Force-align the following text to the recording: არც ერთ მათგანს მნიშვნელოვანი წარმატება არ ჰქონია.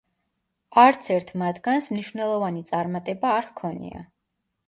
არც 0.83 1.09
ერთ 1.15 1.29
მათგანს 1.41 1.89
მნიშვნელოვანი 1.93 2.65
წარმატება 2.71 3.37
არ 3.37 3.49
ჰქონია. 3.53 4.05